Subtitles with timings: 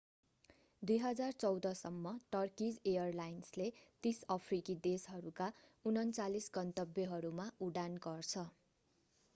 [0.81, 3.67] 2014 सम्म टर्कीज एयरलाइन्सले
[4.03, 5.51] 30 अफ्रिकी देशहरूका
[5.85, 8.49] 39 गन्तव्यहरूमा उडान गर्छ